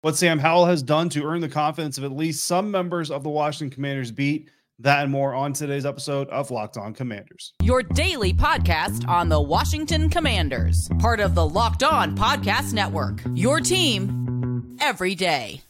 [0.00, 3.24] What Sam Howell has done to earn the confidence of at least some members of
[3.24, 4.48] the Washington Commanders beat.
[4.78, 7.52] That and more on today's episode of Locked On Commanders.
[7.64, 13.22] Your daily podcast on the Washington Commanders, part of the Locked On Podcast Network.
[13.34, 15.62] Your team every day.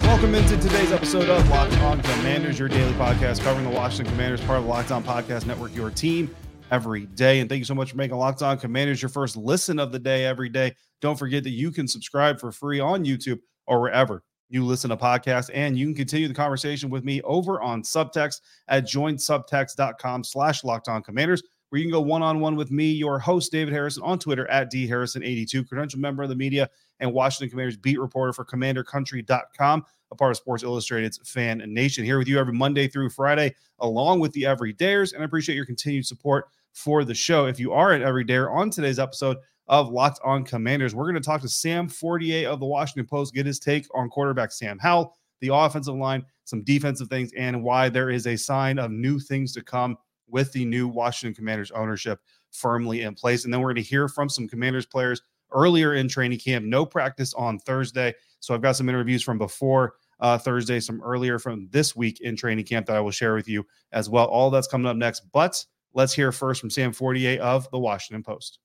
[0.00, 4.40] Welcome into today's episode of Locked On Commanders, your daily podcast covering the Washington Commanders,
[4.40, 6.34] part of the Locked On Podcast Network, your team
[6.70, 7.40] every day.
[7.40, 9.98] And thank you so much for making Locked On Commanders your first listen of the
[9.98, 10.74] day every day.
[11.00, 14.96] Don't forget that you can subscribe for free on YouTube or wherever you listen to
[14.96, 15.50] podcasts.
[15.54, 20.88] And you can continue the conversation with me over on Subtext at joinsubtext.com slash locked
[20.88, 24.48] on commanders, where you can go one-on-one with me, your host, David Harrison, on Twitter
[24.50, 26.68] at dharrison82, credential member of the media
[26.98, 32.04] and Washington Commanders beat reporter for commandercountry.com, a part of Sports Illustrated's fan nation.
[32.04, 35.14] Here with you every Monday through Friday, along with the everydayers.
[35.14, 37.46] And I appreciate your continued support for the show.
[37.46, 39.36] If you are an everydayer on today's episode
[39.68, 43.34] of Locked On Commanders, we're going to talk to Sam Fortier of the Washington Post,
[43.34, 47.88] get his take on quarterback Sam Howell, the offensive line, some defensive things, and why
[47.88, 49.96] there is a sign of new things to come
[50.28, 53.44] with the new Washington Commanders ownership firmly in place.
[53.44, 56.64] And then we're going to hear from some Commanders players earlier in training camp.
[56.64, 58.14] No practice on Thursday.
[58.40, 62.36] So I've got some interviews from before uh, Thursday, some earlier from this week in
[62.36, 64.26] training camp that I will share with you as well.
[64.26, 65.22] All that's coming up next.
[65.32, 68.58] But let's hear first from Sam Fortier of the Washington Post.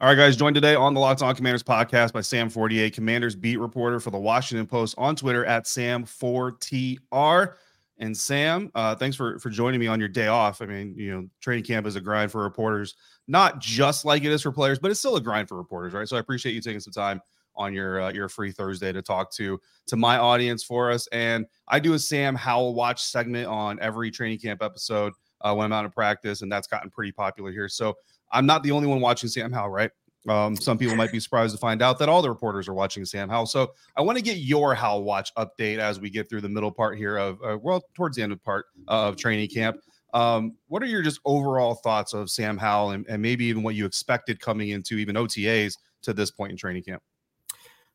[0.00, 3.36] All right, guys, joined today on the Locked On Commanders podcast by Sam Fortier, Commanders
[3.36, 7.54] beat reporter for the Washington Post on Twitter at Sam4TR.
[7.98, 10.60] And Sam, uh, thanks for for joining me on your day off.
[10.60, 12.96] I mean, you know, training camp is a grind for reporters,
[13.28, 16.08] not just like it is for players, but it's still a grind for reporters, right?
[16.08, 17.20] So I appreciate you taking some time
[17.56, 21.06] on your uh, your free Thursday to talk to to my audience for us.
[21.12, 25.66] And I do a Sam Howell watch segment on every training camp episode uh, when
[25.66, 27.68] I'm out of practice, and that's gotten pretty popular here.
[27.68, 27.94] So
[28.32, 29.90] I'm not the only one watching Sam Howell, right?
[30.28, 33.04] Um, some people might be surprised to find out that all the reporters are watching
[33.04, 33.46] Sam Howell.
[33.46, 36.70] So I want to get your Howell watch update as we get through the middle
[36.70, 39.78] part here of uh, well towards the end of part of training camp.
[40.14, 43.74] Um, what are your just overall thoughts of Sam Howell and, and maybe even what
[43.74, 47.02] you expected coming into even OTAs to this point in training camp?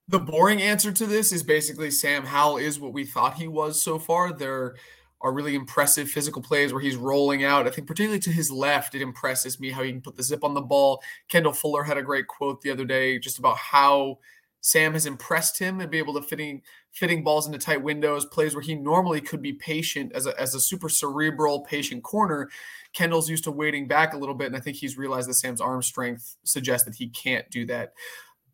[0.09, 3.81] The boring answer to this is basically Sam Howell is what we thought he was
[3.81, 4.31] so far.
[4.31, 4.75] There
[5.19, 7.67] are really impressive physical plays where he's rolling out.
[7.67, 10.43] I think particularly to his left, it impresses me how he can put the zip
[10.43, 11.01] on the ball.
[11.27, 14.19] Kendall Fuller had a great quote the other day just about how
[14.61, 18.55] Sam has impressed him and be able to fitting fitting balls into tight windows, plays
[18.55, 22.49] where he normally could be patient as a as a super cerebral patient corner.
[22.93, 25.61] Kendall's used to waiting back a little bit, and I think he's realized that Sam's
[25.61, 27.93] arm strength suggests that he can't do that.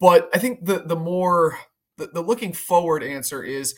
[0.03, 1.57] But I think the the more
[1.95, 3.73] the, the looking forward answer is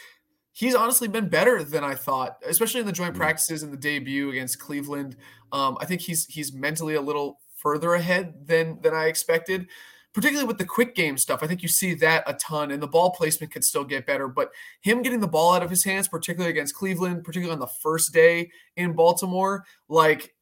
[0.53, 3.21] he's honestly been better than I thought, especially in the joint mm-hmm.
[3.21, 5.17] practices and the debut against Cleveland.
[5.51, 9.67] Um, I think he's he's mentally a little further ahead than than I expected,
[10.13, 11.43] particularly with the quick game stuff.
[11.43, 14.27] I think you see that a ton, and the ball placement could still get better.
[14.27, 14.49] But
[14.81, 18.15] him getting the ball out of his hands, particularly against Cleveland, particularly on the first
[18.15, 20.33] day in Baltimore, like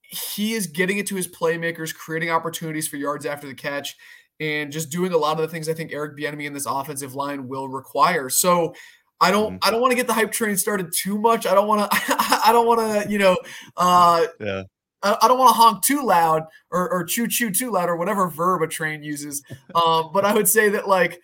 [0.00, 3.94] he is getting it to his playmakers, creating opportunities for yards after the catch
[4.40, 7.14] and just doing a lot of the things I think Eric Bieniemy in this offensive
[7.14, 8.28] line will require.
[8.28, 8.74] So
[9.20, 9.68] I don't mm-hmm.
[9.68, 11.46] I don't want to get the hype train started too much.
[11.46, 13.36] I don't want to I don't want to you know
[13.76, 14.62] uh, yeah.
[15.02, 17.96] I, I don't want to honk too loud or, or choo choo too loud or
[17.96, 19.42] whatever verb a train uses.
[19.74, 21.20] Um, but I would say that like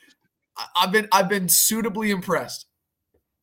[0.76, 2.66] I've been I've been suitably impressed.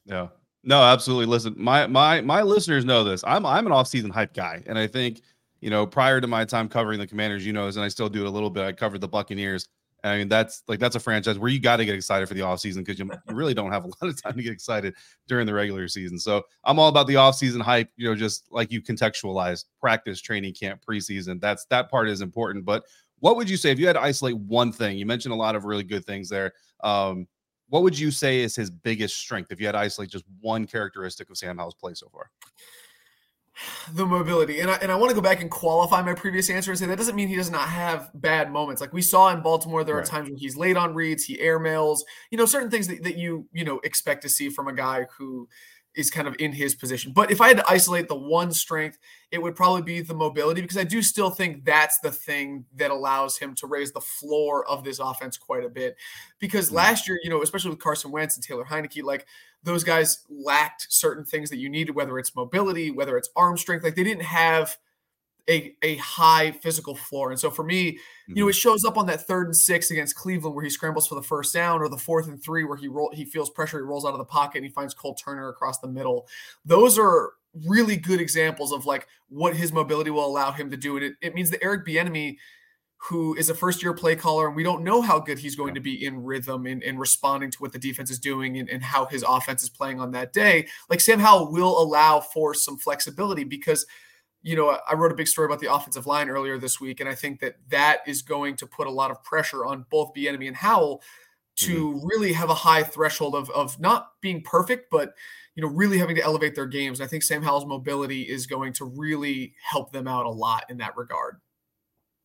[0.06, 0.28] Yeah.
[0.64, 1.28] No, absolutely.
[1.28, 3.24] Listen, my my my listeners know this.
[3.26, 5.22] I'm I'm an off-season hype guy, and I think
[5.62, 8.24] you know, prior to my time covering the Commanders, you know, and I still do
[8.24, 8.64] it a little bit.
[8.64, 9.68] I covered the Buccaneers.
[10.04, 12.42] I mean, that's like that's a franchise where you got to get excited for the
[12.42, 14.94] offseason because you, you really don't have a lot of time to get excited
[15.28, 16.20] during the regular season.
[16.20, 20.54] So I'm all about the offseason hype, you know, just like you contextualize practice, training
[20.54, 21.42] camp, preseason.
[21.42, 22.64] That's that part is important.
[22.64, 22.84] But
[23.20, 24.98] what would you say if you had to isolate one thing?
[24.98, 26.54] You mentioned a lot of really good things there.
[26.84, 27.28] Um,
[27.70, 30.68] what would you say is his biggest strength if you had to isolate just one
[30.68, 32.30] characteristic of Sam Howell's play so far?
[33.92, 34.60] The mobility.
[34.60, 36.86] And I, and I want to go back and qualify my previous answer and say
[36.86, 38.82] that doesn't mean he does not have bad moments.
[38.82, 40.04] Like we saw in Baltimore, there right.
[40.04, 42.00] are times when he's late on reads, he airmails,
[42.32, 45.06] you know, certain things that, that you, you know, expect to see from a guy
[45.18, 45.48] who
[45.98, 47.12] is kind of in his position.
[47.12, 49.00] But if I had to isolate the one strength,
[49.32, 52.92] it would probably be the mobility because I do still think that's the thing that
[52.92, 55.98] allows him to raise the floor of this offense quite a bit.
[56.40, 56.76] Because mm-hmm.
[56.76, 59.26] last year, you know, especially with Carson Wentz and Taylor Heinicke, like
[59.64, 63.84] those guys lacked certain things that you needed, whether it's mobility, whether it's arm strength.
[63.84, 64.78] Like they didn't have
[65.50, 67.32] a, a high physical floor.
[67.32, 68.38] And so for me, mm-hmm.
[68.38, 71.08] you know, it shows up on that third and six against Cleveland where he scrambles
[71.08, 73.78] for the first down, or the fourth and three where he roll he feels pressure,
[73.78, 76.28] he rolls out of the pocket and he finds Cole Turner across the middle.
[76.66, 77.32] Those are
[77.66, 80.98] really good examples of like what his mobility will allow him to do.
[80.98, 82.38] And it, it means that Eric Bieniemy,
[83.10, 85.76] who is a first year play caller, and we don't know how good he's going
[85.76, 88.84] to be in rhythm and, and responding to what the defense is doing and, and
[88.84, 90.68] how his offense is playing on that day.
[90.90, 93.86] Like Sam Howell will allow for some flexibility because–
[94.44, 97.10] you know, I wrote a big story about the offensive line earlier this week, and
[97.10, 100.48] I think that that is going to put a lot of pressure on both Bieniemy
[100.48, 101.02] and Howell
[101.58, 102.06] to mm-hmm.
[102.06, 105.14] really have a high threshold of of not being perfect, but
[105.56, 107.02] you know, really having to elevate their games.
[107.02, 110.78] I think Sam Howell's mobility is going to really help them out a lot in
[110.78, 111.42] that regard.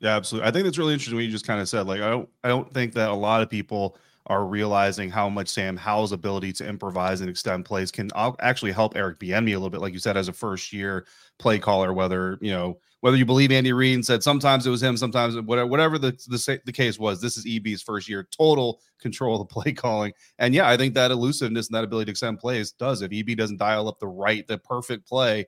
[0.01, 0.49] Yeah, absolutely.
[0.49, 1.87] I think that's really interesting what you just kind of said.
[1.87, 5.49] Like, I don't, I don't think that a lot of people are realizing how much
[5.49, 9.55] Sam Howell's ability to improvise and extend plays can uh, actually help Eric Bieniemy a
[9.55, 11.07] little bit, like you said, as a first year
[11.39, 11.93] play caller.
[11.93, 15.67] Whether you know whether you believe Andy Reid said sometimes it was him, sometimes whatever
[15.67, 17.21] whatever the, the the case was.
[17.21, 20.95] This is EB's first year, total control of the play calling, and yeah, I think
[20.95, 23.03] that elusiveness and that ability to extend plays does.
[23.03, 25.47] If EB doesn't dial up the right, the perfect play,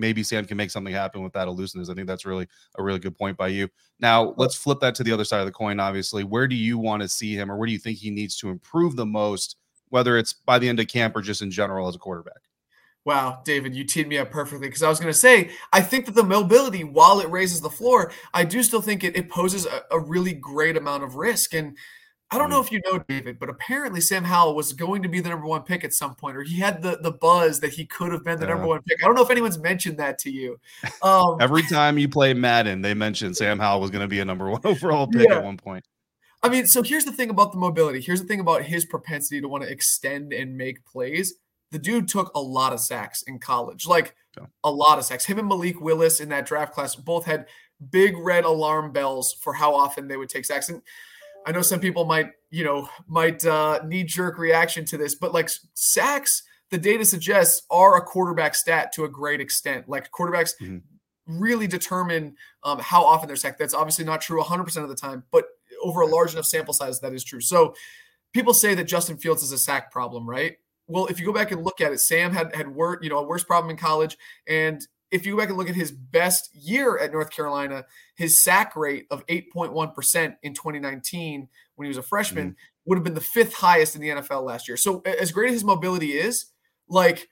[0.00, 1.90] maybe Sam can make something happen with that elusiveness.
[1.90, 3.68] I think that's really a really good point by you.
[4.00, 5.78] Now, let's flip that to the other side of the coin.
[5.78, 8.36] Obviously, where do you want to see him, or where do you think he needs
[8.38, 9.56] to improve the most,
[9.90, 12.40] whether it's by the end of camp or just in general as a quarterback?
[13.04, 16.04] Wow, David, you teed me up perfectly because I was going to say, I think
[16.04, 19.64] that the mobility, while it raises the floor, I do still think it, it poses
[19.64, 21.54] a, a really great amount of risk.
[21.54, 21.78] And
[22.32, 22.66] I don't know mm.
[22.66, 25.62] if you know David, but apparently Sam Howell was going to be the number one
[25.62, 28.38] pick at some point, or he had the the buzz that he could have been
[28.38, 29.02] the number one pick.
[29.02, 30.58] I don't know if anyone's mentioned that to you.
[31.02, 34.24] Um, Every time you play Madden, they mention Sam Howell was going to be a
[34.24, 35.36] number one overall pick yeah.
[35.36, 35.84] at one point.
[36.42, 38.00] I mean, so here's the thing about the mobility.
[38.00, 41.34] Here's the thing about his propensity to want to extend and make plays.
[41.70, 44.46] The dude took a lot of sacks in college, like yeah.
[44.62, 45.24] a lot of sacks.
[45.24, 47.46] Him and Malik Willis in that draft class both had
[47.90, 50.68] big red alarm bells for how often they would take sacks.
[50.68, 50.82] And
[51.46, 55.32] I know some people might, you know, might uh, knee jerk reaction to this, but
[55.32, 59.88] like sacks, the data suggests are a quarterback stat to a great extent.
[59.88, 60.78] Like quarterbacks mm-hmm.
[61.26, 63.58] really determine um, how often they're sacked.
[63.58, 65.46] That's obviously not true 100% of the time, but
[65.82, 67.40] over a large enough sample size, that is true.
[67.40, 67.74] So
[68.32, 70.56] people say that Justin Fields is a sack problem, right?
[70.86, 73.18] Well, if you go back and look at it, Sam had had wor- you know
[73.18, 76.54] a worse problem in college, and if you go back and look at his best
[76.54, 77.84] year at North Carolina,
[78.14, 82.54] his sack rate of 8.1% in 2019 when he was a freshman mm-hmm.
[82.86, 84.76] would have been the fifth highest in the NFL last year.
[84.76, 86.46] So, as great as his mobility is,
[86.88, 87.28] like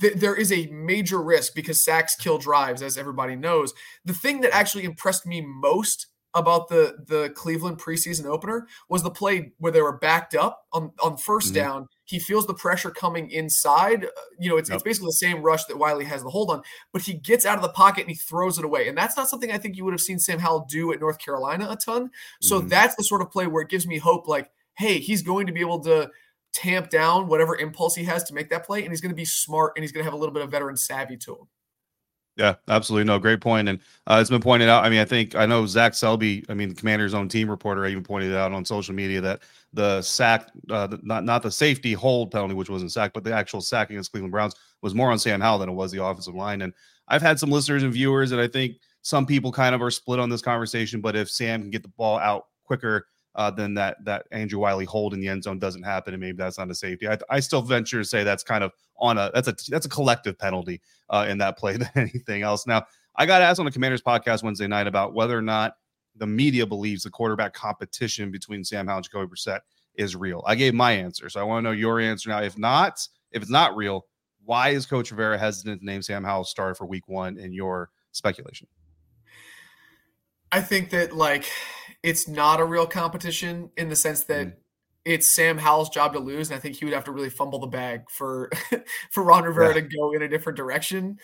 [0.00, 3.72] th- there is a major risk because sacks kill drives, as everybody knows.
[4.04, 6.06] The thing that actually impressed me most
[6.38, 10.92] about the the Cleveland preseason opener was the play where they were backed up on
[11.02, 11.54] on 1st mm-hmm.
[11.54, 14.06] down he feels the pressure coming inside.
[14.06, 14.08] Uh,
[14.38, 14.76] you know, it's, yep.
[14.76, 17.56] it's basically the same rush that Wylie has the hold on, but he gets out
[17.56, 18.88] of the pocket and he throws it away.
[18.88, 21.18] And that's not something I think you would have seen Sam Howell do at North
[21.18, 22.10] Carolina a ton.
[22.40, 22.68] So mm-hmm.
[22.68, 25.52] that's the sort of play where it gives me hope like, hey, he's going to
[25.52, 26.10] be able to
[26.54, 28.82] tamp down whatever impulse he has to make that play.
[28.82, 30.50] And he's going to be smart and he's going to have a little bit of
[30.50, 31.48] veteran savvy to him.
[32.38, 33.04] Yeah, absolutely.
[33.04, 33.68] No, great point.
[33.68, 34.84] And uh, it's been pointed out.
[34.84, 37.84] I mean, I think I know Zach Selby, I mean, the commander's own team reporter,
[37.86, 39.42] even pointed out on social media that
[39.72, 43.32] the sack, uh, the, not not the safety hold penalty, which wasn't sack, but the
[43.34, 46.36] actual sack against Cleveland Browns was more on Sam Howell than it was the offensive
[46.36, 46.62] line.
[46.62, 46.72] And
[47.08, 50.20] I've had some listeners and viewers, and I think some people kind of are split
[50.20, 51.00] on this conversation.
[51.00, 54.84] But if Sam can get the ball out quicker, uh, then that that Andrew Wylie
[54.84, 57.08] hold in the end zone doesn't happen, and maybe that's not a safety.
[57.08, 59.88] I, I still venture to say that's kind of on a that's a that's a
[59.88, 62.66] collective penalty uh, in that play than anything else.
[62.66, 65.74] Now, I got asked on the Commanders podcast Wednesday night about whether or not
[66.16, 69.60] the media believes the quarterback competition between Sam Howell and Jacoby Brissett
[69.94, 70.42] is real.
[70.44, 72.42] I gave my answer, so I want to know your answer now.
[72.42, 74.04] If not, if it's not real,
[74.44, 77.90] why is Coach Rivera hesitant to name Sam Howell starter for Week One in your
[78.10, 78.66] speculation?
[80.50, 81.44] I think that like
[82.02, 84.52] it's not a real competition in the sense that mm.
[85.04, 87.58] it's Sam Howell's job to lose, and I think he would have to really fumble
[87.58, 88.50] the bag for
[89.10, 89.74] for Ron Rivera yeah.
[89.74, 91.18] to go in a different direction.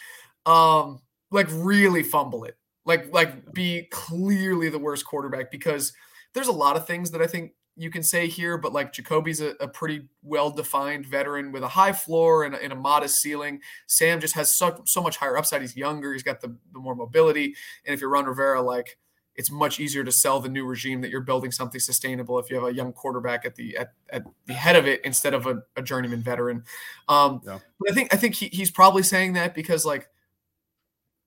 [0.46, 1.00] Um,
[1.30, 5.92] like really fumble it, like like be clearly the worst quarterback because
[6.34, 9.40] there's a lot of things that I think you can say here, but like Jacoby's
[9.40, 13.20] a, a pretty well defined veteran with a high floor and a, and a, modest
[13.20, 13.60] ceiling.
[13.86, 15.60] Sam just has so, so much higher upside.
[15.60, 17.54] He's younger, he's got the, the more mobility.
[17.84, 18.96] And if you're Ron Rivera, like
[19.36, 22.56] it's much easier to sell the new regime that you're building something sustainable if you
[22.56, 25.62] have a young quarterback at the at, at the head of it instead of a,
[25.76, 26.64] a journeyman veteran.
[27.08, 27.58] Um, yeah.
[27.80, 30.08] But I think I think he, he's probably saying that because like,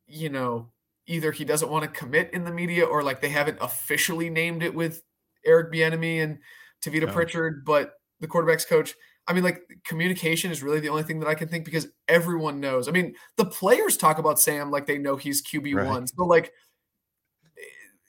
[0.07, 0.69] you know,
[1.05, 4.63] either he doesn't want to commit in the media or like they haven't officially named
[4.63, 5.03] it with
[5.45, 6.39] Eric Bieniemy and
[6.83, 8.93] Tavita Pritchard, but the quarterback's coach.
[9.29, 12.61] I mean, like communication is really the only thing that I can think because everyone
[12.61, 12.87] knows.
[12.87, 15.85] I mean, the players talk about Sam like they know he's QB one.
[15.85, 16.09] Right.
[16.09, 16.53] So like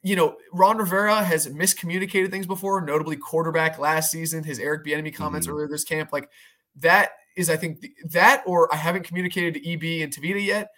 [0.08, 5.14] you know, Ron Rivera has miscommunicated things before, notably quarterback last season, his Eric Bieniemy
[5.14, 5.54] comments mm-hmm.
[5.54, 6.14] earlier this camp.
[6.14, 6.30] Like
[6.76, 10.70] that is, I think, that or I haven't communicated to EB and Tavita yet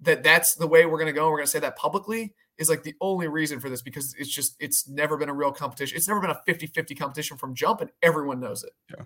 [0.00, 1.30] that that's the way we're going to go.
[1.30, 4.28] We're going to say that publicly is like the only reason for this because it's
[4.28, 5.96] just, it's never been a real competition.
[5.96, 8.72] It's never been a 50 50 competition from jump, and everyone knows it.
[8.90, 9.04] Yeah.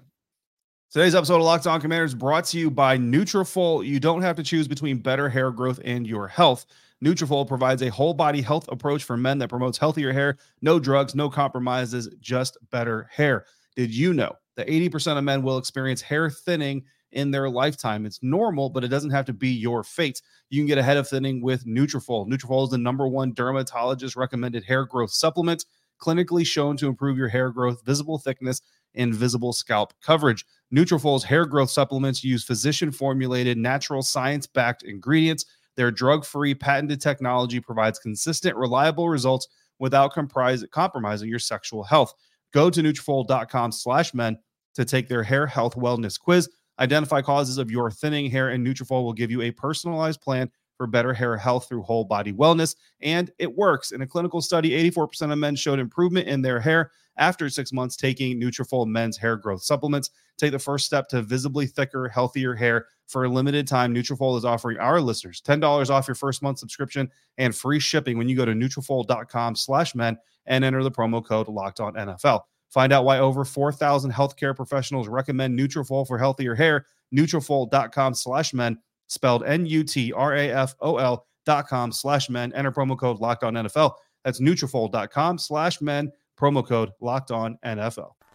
[0.90, 3.86] Today's episode of Locked On Commanders brought to you by Nutrafol.
[3.86, 6.66] You don't have to choose between better hair growth and your health.
[7.04, 11.14] Nutrafol provides a whole body health approach for men that promotes healthier hair, no drugs,
[11.14, 13.46] no compromises, just better hair.
[13.74, 18.04] Did you know that 80% of men will experience hair thinning in their lifetime?
[18.04, 20.20] It's normal, but it doesn't have to be your fate.
[20.50, 22.28] You can get ahead of thinning with Nutrafol.
[22.28, 25.64] Nutrafol is the number one dermatologist recommended hair growth supplement,
[26.02, 28.60] clinically shown to improve your hair growth, visible thickness,
[28.94, 30.44] and visible scalp coverage.
[30.74, 35.46] Nutrafol's hair growth supplements use physician formulated, natural, science backed ingredients
[35.80, 42.12] their drug free, patented technology provides consistent, reliable results without comprise, compromising your sexual health.
[42.52, 44.36] Go to Nutrafol.com slash men
[44.74, 46.50] to take their hair health wellness quiz.
[46.78, 50.86] Identify causes of your thinning hair, and Nutrafol will give you a personalized plan for
[50.86, 52.76] better hair health through whole body wellness.
[53.00, 53.92] And it works.
[53.92, 57.96] In a clinical study, 84% of men showed improvement in their hair after six months
[57.96, 60.10] taking Nutrafol men's hair growth supplements.
[60.36, 64.44] Take the first step to visibly thicker, healthier hair for a limited time, Nutrafol is
[64.44, 68.44] offering our listeners $10 off your first month subscription and free shipping when you go
[68.44, 72.42] to Nutrafol.com slash men and enter the promo code locked on NFL.
[72.70, 76.86] Find out why over 4,000 healthcare professionals recommend Nutrafol for healthier hair.
[77.14, 82.52] Nutrafol.com slash men, spelled N-U-T-R-A-F-O-L dot com slash men.
[82.52, 83.94] Enter promo code locked on NFL.
[84.24, 88.19] That's Nutrafol.com slash men, promo code locked on NFL.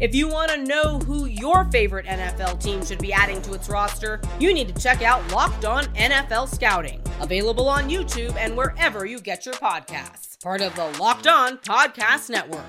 [0.00, 3.68] If you want to know who your favorite NFL team should be adding to its
[3.68, 9.04] roster, you need to check out Locked On NFL Scouting, available on YouTube and wherever
[9.04, 10.40] you get your podcasts.
[10.42, 12.64] Part of the Locked On Podcast Network.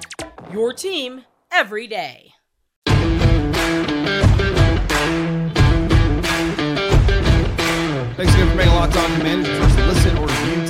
[0.52, 2.34] Your team every day.
[8.18, 10.11] Thanks again for making Locked On Commanders first listen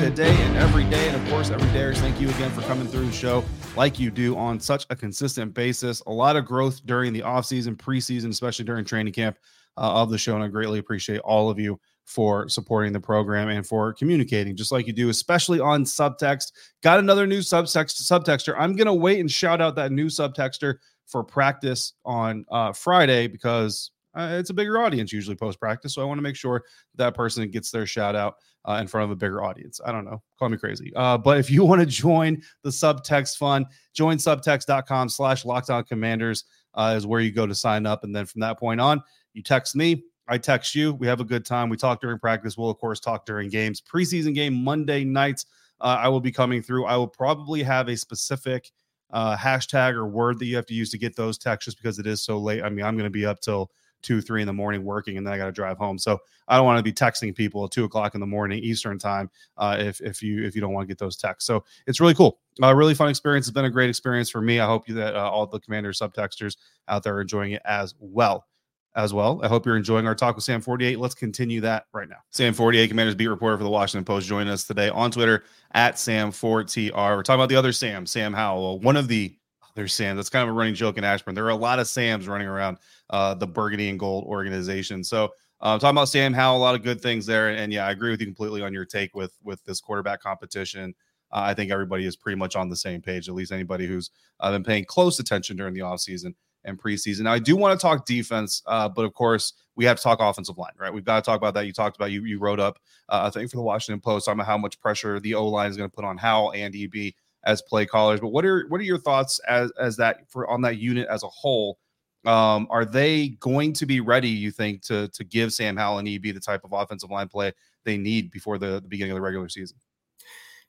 [0.02, 1.10] today and every day.
[1.10, 1.94] And of course, every day.
[1.94, 3.44] Thank you again for coming through the show
[3.76, 6.02] like you do on such a consistent basis.
[6.08, 9.38] A lot of growth during the offseason, preseason, especially during training camp
[9.78, 10.34] uh, of the show.
[10.34, 14.72] And I greatly appreciate all of you for supporting the program and for communicating just
[14.72, 16.52] like you do, especially on subtext.
[16.82, 18.56] Got another new subtext subtexter.
[18.58, 23.92] I'm gonna wait and shout out that new subtexter for practice on uh, Friday because
[24.16, 25.94] uh, it's a bigger audience usually post practice.
[25.94, 26.64] So I want to make sure
[26.96, 29.80] that person gets their shout out uh, in front of a bigger audience.
[29.86, 30.92] I don't know, call me crazy.
[30.96, 36.46] Uh, but if you want to join the subtext fund, join subtext.com slash lockdown commanders
[36.74, 38.04] uh, is where you go to sign up.
[38.04, 39.02] And then from that point on,
[39.34, 40.04] you text me.
[40.28, 40.94] I text you.
[40.94, 41.68] We have a good time.
[41.68, 42.58] We talk during practice.
[42.58, 43.82] We'll, of course, talk during games.
[43.82, 45.46] Preseason game Monday nights.
[45.82, 46.86] Uh, I will be coming through.
[46.86, 48.72] I will probably have a specific
[49.12, 52.00] uh, hashtag or word that you have to use to get those texts just because
[52.00, 52.64] it is so late.
[52.64, 55.26] I mean, I'm going to be up till two, three in the morning working, and
[55.26, 55.98] then I got to drive home.
[55.98, 59.00] So I don't want to be texting people at two o'clock in the morning Eastern
[59.00, 61.48] time uh, if if you if you don't want to get those texts.
[61.48, 62.40] So it's really cool.
[62.62, 63.48] Uh, really fun experience.
[63.48, 64.60] It's been a great experience for me.
[64.60, 67.96] I hope you that uh, all the commander subtexters out there are enjoying it as
[68.00, 68.46] well.
[68.94, 70.98] As well, I hope you're enjoying our talk with Sam Fortier.
[70.98, 72.18] Let's continue that right now.
[72.30, 75.96] Sam Fortier, Commanders beat reporter for the Washington Post, joining us today on Twitter at
[75.96, 76.92] Sam4TR.
[77.16, 79.34] We're talking about the other Sam, Sam Howell, one of the
[79.76, 80.16] there's Sam.
[80.16, 81.36] That's kind of a running joke in Ashburn.
[81.36, 82.78] There are a lot of Sams running around
[83.10, 85.04] uh, the Burgundy and Gold organization.
[85.04, 87.50] So uh, talking about Sam Howell, a lot of good things there.
[87.50, 90.22] And, and, yeah, I agree with you completely on your take with with this quarterback
[90.22, 90.94] competition.
[91.32, 94.10] Uh, I think everybody is pretty much on the same page, at least anybody who's
[94.40, 96.34] uh, been paying close attention during the offseason
[96.66, 97.22] and preseason.
[97.22, 100.20] Now, I do want to talk defense, uh, but of course, we have to talk
[100.20, 100.94] offensive line, right?
[100.94, 101.66] We've got to talk about that.
[101.66, 104.40] You talked about you you wrote up, uh, I think, for the Washington Post, talking
[104.40, 107.14] about how much pressure the O line is going to put on Howell and EB
[107.44, 108.20] as play callers.
[108.20, 111.24] But what are what are your thoughts as as that for on that unit as
[111.24, 111.80] a whole?
[112.26, 116.08] Um, are they going to be ready, you think, to to give Sam Howell and
[116.08, 119.22] EB the type of offensive line play they need before the, the beginning of the
[119.22, 119.78] regular season?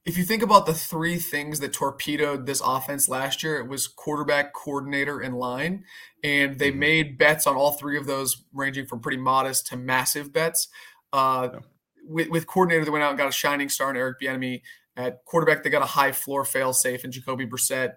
[0.04, 3.86] If you think about the three things that torpedoed this offense last year, it was
[3.86, 5.84] quarterback, coordinator, and line.
[6.24, 6.80] And they mm-hmm.
[6.80, 10.66] made bets on all three of those, ranging from pretty modest to massive bets.
[11.12, 11.60] Uh, yeah.
[12.04, 14.62] with, with coordinator, they went out and got a shining star in Eric Bieniemy.
[14.96, 17.94] At quarterback, they got a high floor fail safe in Jacoby Brissett.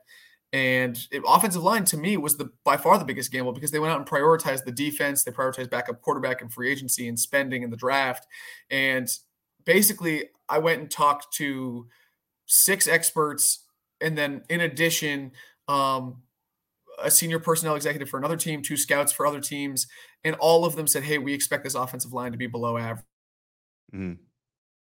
[0.53, 3.79] And it, offensive line to me was the by far the biggest gamble because they
[3.79, 7.61] went out and prioritized the defense, they prioritized backup quarterback and free agency and spending
[7.61, 8.25] in the draft.
[8.69, 9.09] And
[9.65, 11.87] basically, I went and talked to
[12.45, 13.65] six experts,
[13.99, 15.31] and then in addition,
[15.67, 16.21] um,
[17.03, 19.87] a senior personnel executive for another team, two scouts for other teams,
[20.23, 23.05] and all of them said, "Hey, we expect this offensive line to be below average."
[23.93, 24.23] Mm-hmm.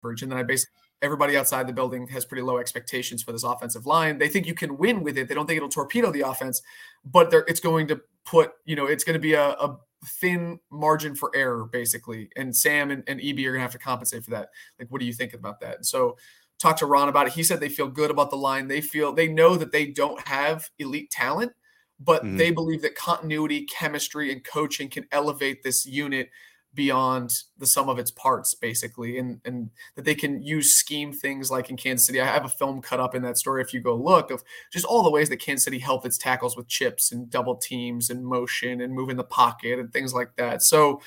[0.02, 3.86] And then I basically everybody outside the building has pretty low expectations for this offensive
[3.86, 4.18] line.
[4.18, 5.28] They think you can win with it.
[5.28, 6.62] They don't think it'll torpedo the offense,
[7.04, 9.78] but it's going to put, you know, it's going to be a, a,
[10.18, 12.30] thin margin for error, basically.
[12.34, 14.48] And Sam and, and EB are going to have to compensate for that.
[14.78, 15.76] Like, what do you think about that?
[15.76, 16.16] And so,
[16.58, 17.34] talk to Ron about it.
[17.34, 18.66] He said they feel good about the line.
[18.66, 21.52] They feel they know that they don't have elite talent,
[21.98, 22.38] but mm-hmm.
[22.38, 26.30] they believe that continuity, chemistry, and coaching can elevate this unit
[26.72, 31.50] beyond the sum of its parts basically and and that they can use scheme things
[31.50, 33.80] like in Kansas City I have a film cut up in that story if you
[33.80, 37.10] go look of just all the ways that Kansas City helped its tackles with chips
[37.10, 41.00] and double teams and motion and moving the pocket and things like that so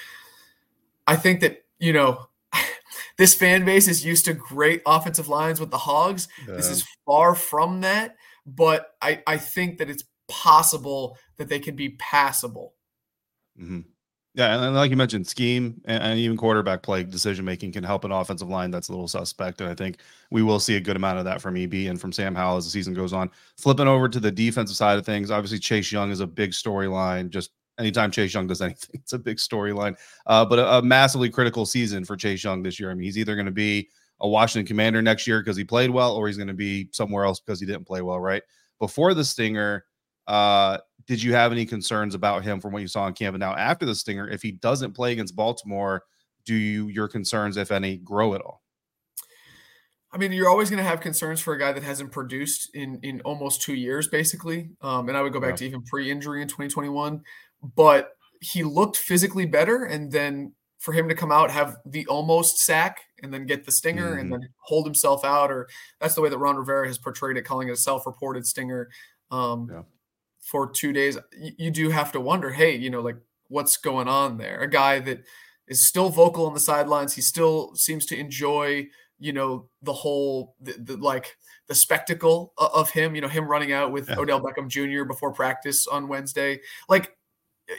[1.08, 2.28] I think that you know
[3.18, 6.56] this fan base is used to great offensive lines with the hogs yeah.
[6.56, 11.78] this is far from that but I I think that it's possible that they can
[11.78, 12.74] be passable
[13.58, 13.82] mm-hmm.
[14.36, 18.12] Yeah, and like you mentioned, scheme and, even quarterback play decision making can help an
[18.12, 19.62] offensive line that's a little suspect.
[19.62, 19.98] And I think
[20.32, 22.66] we will see a good amount of that from EB and from Sam Howell as
[22.66, 23.30] the season goes on.
[23.58, 27.30] Flipping over to the defensive side of things, obviously Chase Young is a big storyline.
[27.30, 29.96] Just anytime Chase Young does anything, it's a big storyline.
[30.26, 32.90] Uh, but a, a, massively critical season for Chase Young this year.
[32.90, 35.92] I mean, he's either going to be a Washington Commander next year because he played
[35.92, 38.20] well, or he's going to be somewhere else because he didn't play well.
[38.20, 38.42] Right
[38.80, 39.86] before the Stinger,
[40.28, 43.36] uh, did you have any concerns about him from what you saw in camp?
[43.36, 46.04] And now after the stinger, if he doesn't play against Baltimore,
[46.46, 48.62] do you your concerns, if any, grow at all?
[50.12, 53.00] I mean, you're always going to have concerns for a guy that hasn't produced in
[53.02, 54.70] in almost two years, basically.
[54.82, 55.56] Um, and I would go back yeah.
[55.58, 57.22] to even pre-injury in 2021,
[57.76, 62.58] but he looked physically better, and then for him to come out have the almost
[62.58, 64.20] sack and then get the stinger mm-hmm.
[64.20, 65.68] and then hold himself out, or
[66.00, 68.90] that's the way that Ron Rivera has portrayed it, calling it a self-reported stinger.
[69.32, 69.82] Um, yeah
[70.44, 71.18] for two days,
[71.58, 73.16] you, do have to wonder, hey, you know, like
[73.48, 74.60] what's going on there?
[74.60, 75.24] A guy that
[75.68, 77.14] is still vocal on the sidelines.
[77.14, 78.88] He still seems to enjoy,
[79.20, 83.72] you know, the whole, the, the like the spectacle of him, you know, him running
[83.72, 84.20] out with yeah.
[84.20, 85.06] Odell Beckham Jr.
[85.06, 86.60] before practice on Wednesday.
[86.90, 87.16] Like,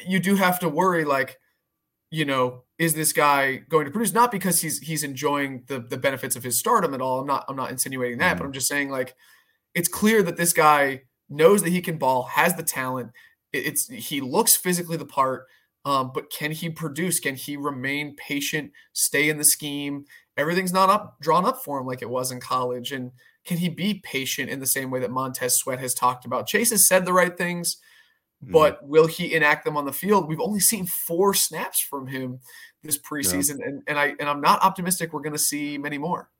[0.07, 1.39] you do have to worry, like,
[2.11, 4.15] you know, is this guy going to produce?
[4.15, 7.21] Not because he's he's enjoying the the benefits of his stardom at all.
[7.21, 8.39] I'm not I'm not insinuating that, mm-hmm.
[8.39, 9.15] but I'm just saying like
[9.75, 13.11] it's clear that this guy knows that he can ball, has the talent.
[13.53, 15.47] It's he looks physically the part,
[15.85, 17.21] um, but can he produce?
[17.21, 20.07] Can he remain patient, stay in the scheme?
[20.37, 23.13] Everything's not up drawn up for him like it was in college, and
[23.45, 26.47] can he be patient in the same way that Montez Sweat has talked about?
[26.47, 27.77] Chase has said the right things,
[28.43, 28.53] mm-hmm.
[28.53, 28.89] but mm.
[28.89, 30.29] will he enact them on the field?
[30.29, 32.41] We've only seen four snaps from him
[32.83, 33.67] this preseason, yeah.
[33.67, 36.31] and, and I and I'm not optimistic we're going to see many more.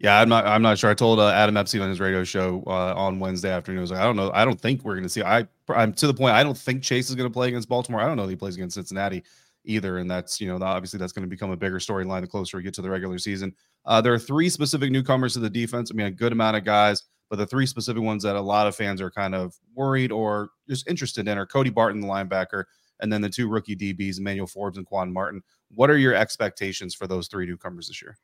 [0.00, 0.46] Yeah, I'm not.
[0.46, 0.90] I'm not sure.
[0.90, 3.78] I told uh, Adam Epstein on his radio show uh, on Wednesday afternoon.
[3.78, 4.30] I was like, I don't know.
[4.34, 5.22] I don't think we're going to see.
[5.22, 6.34] I I'm to the point.
[6.34, 8.00] I don't think Chase is going to play against Baltimore.
[8.00, 9.22] I don't know that he plays against Cincinnati
[9.64, 9.98] either.
[9.98, 12.62] And that's you know obviously that's going to become a bigger storyline the closer we
[12.62, 13.54] get to the regular season.
[13.84, 15.90] Uh, there are three specific newcomers to the defense.
[15.92, 18.66] I mean, a good amount of guys, but the three specific ones that a lot
[18.66, 22.64] of fans are kind of worried or just interested in are Cody Barton, the linebacker,
[23.00, 25.42] and then the two rookie DBs, Emmanuel Forbes and Quan Martin.
[25.74, 28.16] What are your expectations for those three newcomers this year?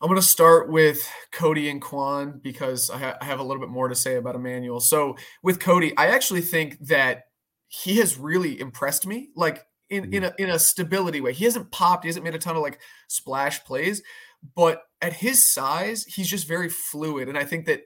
[0.00, 3.60] I'm going to start with Cody and Quan because I, ha- I, have a little
[3.60, 4.78] bit more to say about Emmanuel.
[4.78, 7.24] So with Cody, I actually think that
[7.68, 10.34] he has really impressed me, like in in mm-hmm.
[10.38, 11.32] a in a stability way.
[11.32, 12.78] He hasn't popped, he hasn't made a ton of like
[13.08, 14.02] splash plays,
[14.54, 17.82] but at his size, he's just very fluid, and I think that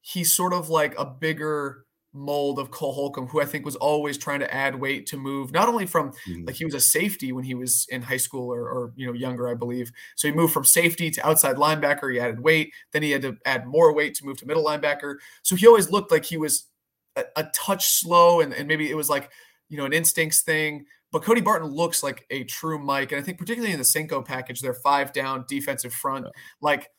[0.00, 4.16] he's sort of like a bigger mold of Cole Holcomb, who I think was always
[4.16, 6.44] trying to add weight to move, not only from mm-hmm.
[6.44, 9.12] like he was a safety when he was in high school or, or, you know
[9.12, 9.90] younger, I believe.
[10.14, 12.12] So he moved from safety to outside linebacker.
[12.12, 12.72] He added weight.
[12.92, 15.16] Then he had to add more weight to move to middle linebacker.
[15.42, 16.68] So he always looked like he was
[17.16, 19.30] a, a touch slow, and, and maybe it was like
[19.68, 20.86] you know an instincts thing.
[21.10, 24.22] But Cody Barton looks like a true Mike, and I think particularly in the Cinco
[24.22, 26.30] package, their five down defensive front, yeah.
[26.60, 26.90] like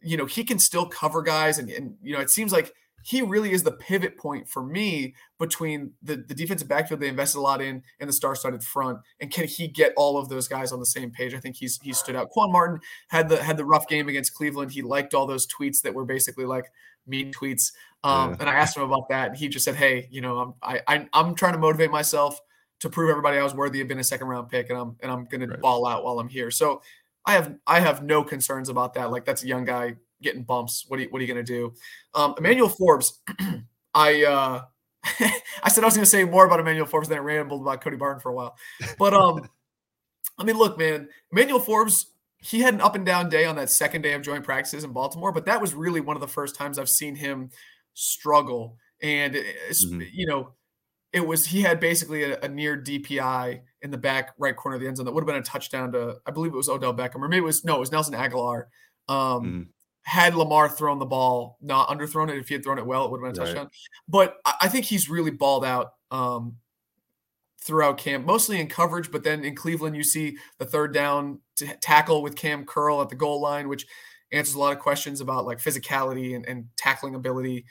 [0.00, 2.72] you know he can still cover guys, and, and you know it seems like
[3.04, 7.38] he really is the pivot point for me between the, the defensive backfield they invested
[7.38, 8.98] a lot in and the star-studded front.
[9.20, 11.34] And can he get all of those guys on the same page?
[11.34, 12.30] I think he's he stood out.
[12.30, 14.72] Quan Martin had the had the rough game against Cleveland.
[14.72, 16.64] He liked all those tweets that were basically like
[17.06, 17.72] mean tweets.
[18.02, 18.36] Um, yeah.
[18.40, 20.80] And I asked him about that, and he just said, "Hey, you know, I'm I,
[20.88, 22.40] I I'm trying to motivate myself
[22.80, 25.12] to prove everybody I was worthy of being a second round pick, and I'm and
[25.12, 25.56] I'm going right.
[25.56, 26.80] to ball out while I'm here." So
[27.26, 29.10] I have I have no concerns about that.
[29.10, 30.84] Like that's a young guy getting bumps.
[30.88, 31.74] What are you, what are you going to do?
[32.14, 33.20] Um, Emmanuel Forbes,
[33.94, 34.62] I uh,
[35.62, 37.80] I said I was going to say more about Emmanuel Forbes than I rambled about
[37.80, 38.56] Cody Barton for a while.
[38.98, 39.48] But um,
[40.38, 42.06] I mean, look, man, Emmanuel Forbes,
[42.38, 44.92] he had an up and down day on that second day of joint practices in
[44.92, 47.50] Baltimore, but that was really one of the first times I've seen him
[47.94, 48.78] struggle.
[49.02, 50.02] And mm-hmm.
[50.12, 50.52] you know,
[51.12, 54.80] it was he had basically a, a, near DPI in the back right corner of
[54.80, 56.94] the end zone that would have been a touchdown to I believe it was Odell
[56.94, 58.64] Beckham or maybe it was no, it was Nelson Agholor.
[59.08, 59.62] Um, mm-hmm
[60.04, 63.10] had Lamar thrown the ball, not underthrown it, if he had thrown it well, it
[63.10, 63.70] would have been a touchdown.
[64.06, 66.56] But I think he's really balled out um,
[67.60, 69.10] throughout camp, mostly in coverage.
[69.10, 73.08] But then in Cleveland, you see the third down to tackle with Kam Curl at
[73.08, 73.86] the goal line, which
[74.30, 77.64] answers a lot of questions about like physicality and, and tackling ability.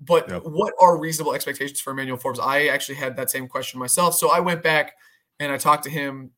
[0.00, 0.42] But yep.
[0.44, 2.40] what are reasonable expectations for Emmanuel Forbes?
[2.40, 4.14] I actually had that same question myself.
[4.14, 4.94] So I went back
[5.38, 6.30] and I talked to him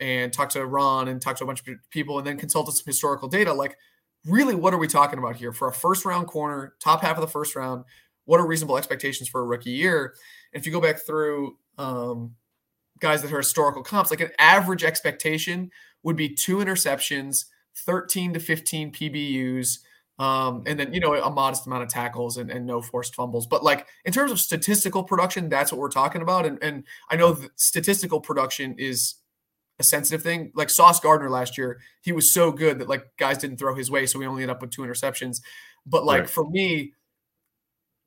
[0.00, 2.84] and talked to Ron and talked to a bunch of people and then consulted some
[2.86, 3.52] historical data.
[3.52, 3.76] Like,
[4.26, 7.20] really, what are we talking about here for a first round corner, top half of
[7.20, 7.84] the first round?
[8.24, 10.14] What are reasonable expectations for a rookie year?
[10.52, 12.34] And if you go back through um,
[13.00, 15.70] guys that are historical comps, like an average expectation
[16.02, 17.44] would be two interceptions,
[17.76, 19.78] 13 to 15 PBUs,
[20.18, 23.46] um, and then you know a modest amount of tackles and, and no forced fumbles.
[23.46, 26.46] But like in terms of statistical production, that's what we're talking about.
[26.46, 29.16] And, and I know statistical production is
[29.78, 30.52] a sensitive thing.
[30.54, 33.90] Like Sauce Gardner last year, he was so good that like guys didn't throw his
[33.90, 35.40] way, so we only ended up with two interceptions.
[35.86, 36.30] But like right.
[36.30, 36.94] for me,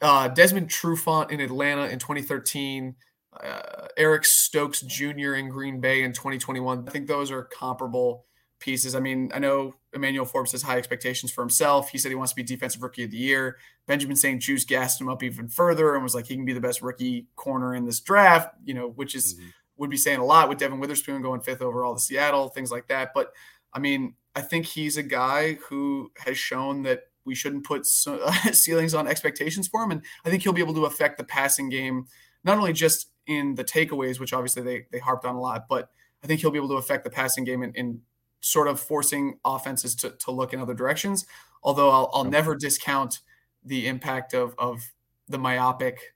[0.02, 2.96] uh, Desmond Trufant in Atlanta in 2013,
[3.42, 5.36] uh, Eric Stokes Jr.
[5.36, 6.88] in Green Bay in 2021.
[6.88, 8.26] I think those are comparable
[8.60, 8.96] pieces.
[8.96, 11.90] I mean, I know Emmanuel Forbes has high expectations for himself.
[11.90, 13.58] He said he wants to be defensive rookie of the year.
[13.86, 14.42] Benjamin St.
[14.42, 17.28] Juste gassed him up even further and was like, he can be the best rookie
[17.36, 20.58] corner in this draft, you know, which is mm-hmm would be saying a lot with
[20.58, 23.12] Devon Witherspoon going fifth overall to Seattle, things like that.
[23.13, 23.32] But
[23.74, 27.86] I mean, I think he's a guy who has shown that we shouldn't put
[28.54, 29.92] ceilings on expectations for him.
[29.92, 32.06] And I think he'll be able to affect the passing game,
[32.44, 35.90] not only just in the takeaways, which obviously they, they harped on a lot, but
[36.24, 38.02] I think he'll be able to affect the passing game in, in
[38.40, 41.26] sort of forcing offenses to, to look in other directions.
[41.63, 43.20] Although I'll, I'll never discount
[43.63, 44.82] the impact of, of
[45.28, 46.16] the myopic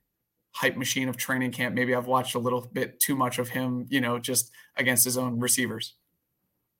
[0.52, 1.74] hype machine of training camp.
[1.74, 5.18] Maybe I've watched a little bit too much of him, you know, just against his
[5.18, 5.94] own receivers.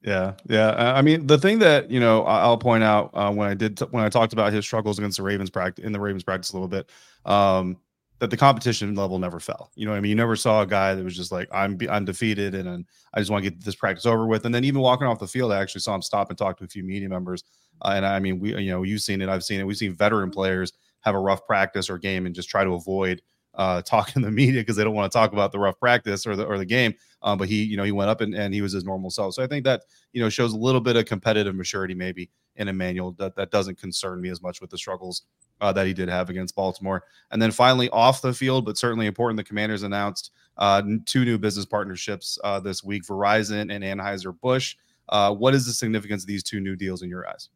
[0.02, 0.94] Yeah, yeah.
[0.96, 3.86] I mean, the thing that you know I'll point out uh, when I did t-
[3.90, 6.56] when I talked about his struggles against the Ravens practice in the Ravens practice a
[6.56, 6.90] little bit,
[7.24, 7.76] um,
[8.18, 9.70] that the competition level never fell.
[9.76, 12.04] You know, I mean, you never saw a guy that was just like I'm I'm
[12.04, 14.44] defeated and, and I just want to get this practice over with.
[14.44, 16.64] And then even walking off the field, I actually saw him stop and talk to
[16.64, 17.44] a few media members.
[17.80, 19.66] Uh, and I mean, we you know you've seen it, I've seen it.
[19.66, 23.22] We've seen veteran players have a rough practice or game and just try to avoid
[23.54, 26.26] uh, talking to the media because they don't want to talk about the rough practice
[26.26, 26.94] or the or the game.
[27.22, 29.34] Um, but he, you know, he went up and, and he was his normal self.
[29.34, 32.68] So I think that you know shows a little bit of competitive maturity maybe in
[32.68, 35.22] Emmanuel that that doesn't concern me as much with the struggles
[35.60, 37.04] uh, that he did have against Baltimore.
[37.30, 41.38] And then finally off the field, but certainly important, the Commanders announced uh, two new
[41.38, 44.76] business partnerships uh, this week: Verizon and Anheuser Busch.
[45.08, 47.48] Uh, what is the significance of these two new deals in your eyes?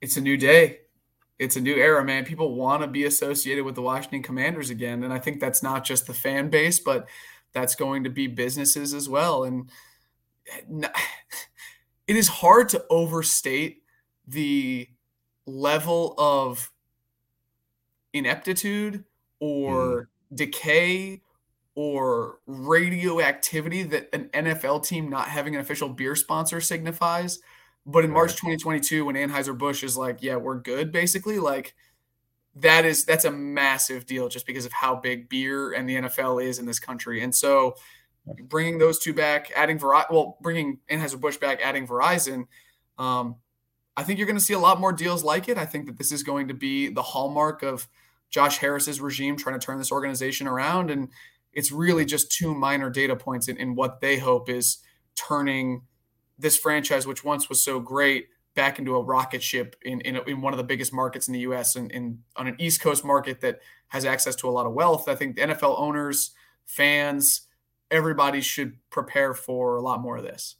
[0.00, 0.80] It's a new day
[1.38, 2.24] it's a new era, man.
[2.24, 5.04] People want to be associated with the Washington Commanders again.
[5.04, 7.06] And I think that's not just the fan base, but
[7.52, 9.44] that's going to be businesses as well.
[9.44, 9.70] And
[12.06, 13.82] it is hard to overstate
[14.26, 14.88] the
[15.46, 16.72] level of
[18.12, 19.04] ineptitude
[19.38, 20.36] or mm.
[20.36, 21.20] decay
[21.74, 27.40] or radioactivity that an NFL team not having an official beer sponsor signifies.
[27.86, 31.74] But in March 2022, when Anheuser-Busch is like, yeah, we're good, basically, like
[32.56, 36.42] that is that's a massive deal just because of how big beer and the NFL
[36.42, 37.22] is in this country.
[37.22, 37.76] And so
[38.26, 42.46] bringing those two back, adding Verizon, well, bringing Anheuser-Busch back, adding Verizon,
[42.98, 43.36] um,
[43.96, 45.56] I think you're going to see a lot more deals like it.
[45.56, 47.86] I think that this is going to be the hallmark of
[48.30, 50.90] Josh Harris's regime trying to turn this organization around.
[50.90, 51.08] And
[51.52, 54.78] it's really just two minor data points in, in what they hope is
[55.14, 55.82] turning–
[56.38, 60.40] this franchise, which once was so great, back into a rocket ship in, in, in
[60.40, 61.76] one of the biggest markets in the U.S.
[61.76, 65.08] and in, on an East Coast market that has access to a lot of wealth.
[65.08, 66.32] I think the NFL owners,
[66.64, 67.42] fans,
[67.90, 70.56] everybody should prepare for a lot more of this.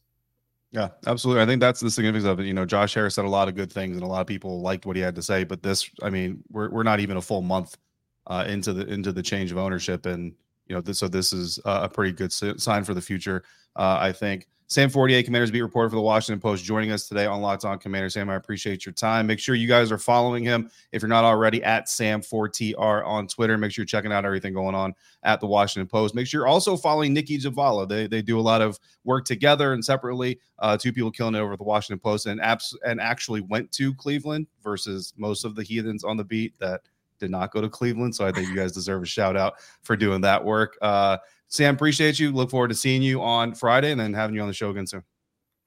[0.72, 1.42] Yeah, absolutely.
[1.42, 2.46] I think that's the significance of it.
[2.46, 4.60] You know, Josh Harris said a lot of good things, and a lot of people
[4.60, 5.44] liked what he had to say.
[5.44, 7.78] But this, I mean, we're we're not even a full month
[8.26, 10.34] uh, into the into the change of ownership, and
[10.66, 13.42] you know, this, so this is a pretty good sign for the future.
[13.76, 14.46] Uh, I think.
[14.68, 17.78] Sam Fortier, Commanders beat reporter for the Washington Post, joining us today on Locked On
[17.78, 18.10] Commander.
[18.10, 19.24] Sam, I appreciate your time.
[19.28, 23.56] Make sure you guys are following him if you're not already at Sam4TR on Twitter.
[23.56, 26.16] Make sure you're checking out everything going on at the Washington Post.
[26.16, 27.88] Make sure you're also following Nicki Jhabvala.
[27.88, 30.40] They they do a lot of work together and separately.
[30.58, 33.70] Uh, two people killing it over at the Washington Post and apps and actually went
[33.70, 36.80] to Cleveland versus most of the heathens on the beat that
[37.18, 38.14] did not go to Cleveland.
[38.14, 40.76] So I think you guys deserve a shout out for doing that work.
[40.80, 42.32] Uh, Sam, appreciate you.
[42.32, 44.86] Look forward to seeing you on Friday and then having you on the show again
[44.86, 45.04] soon.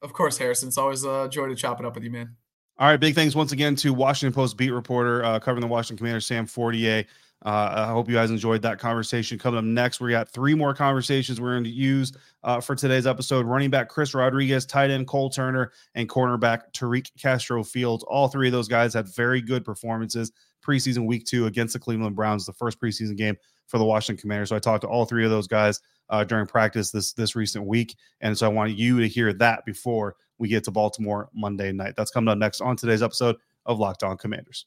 [0.02, 0.68] Of course, Harrison.
[0.68, 2.36] It's always a joy to chop it up with you, man.
[2.78, 5.98] All right, big thanks once again to Washington Post beat reporter uh, covering the Washington
[5.98, 7.04] Commanders, Sam Fortier.
[7.44, 9.38] Uh, I hope you guys enjoyed that conversation.
[9.38, 12.12] Coming up next, we got three more conversations we're going to use
[12.44, 13.46] uh, for today's episode.
[13.46, 18.04] Running back Chris Rodriguez, tight end Cole Turner, and cornerback Tariq Castro Fields.
[18.04, 22.14] All three of those guys had very good performances preseason week two against the Cleveland
[22.14, 24.50] Browns, the first preseason game for the Washington Commanders.
[24.50, 27.64] So I talked to all three of those guys uh, during practice this this recent
[27.64, 31.72] week, and so I want you to hear that before we get to Baltimore Monday
[31.72, 31.94] night.
[31.96, 34.66] That's coming up next on today's episode of Locked On Commanders.